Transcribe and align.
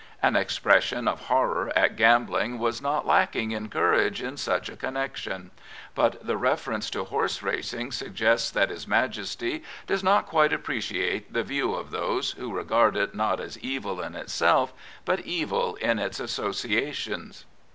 An 0.23 0.35
expression 0.35 1.07
of 1.07 1.25
horror 1.27 1.71
at 1.75 1.95
gambling 1.95 2.57
was 2.57 2.81
not 2.81 3.05
lacking 3.05 3.51
in 3.51 3.69
courage 3.69 4.19
in 4.19 4.35
such 4.35 4.67
a 4.67 4.75
connection; 4.75 5.51
but 5.93 6.25
the 6.25 6.37
reference 6.37 6.89
to 6.89 7.03
horse 7.03 7.43
racing 7.43 7.91
suggests 7.91 8.49
that 8.49 8.71
his 8.71 8.87
Majesty 8.87 9.63
does 9.85 10.03
not 10.03 10.25
quite 10.25 10.53
appreciate 10.53 11.31
the 11.31 11.43
view 11.43 11.75
of 11.75 11.91
those 11.91 12.31
who 12.31 12.51
regard 12.51 12.97
it 12.97 13.13
not 13.13 13.39
as 13.39 13.59
evil 13.59 14.01
in 14.01 14.15
itself, 14.15 14.73
but 15.05 15.19
evil 15.19 15.75
in 15.75 15.99
its 15.99 16.19
associations. 16.19 17.45